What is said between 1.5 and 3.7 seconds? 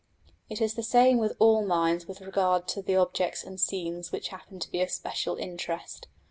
minds with regard to the objects and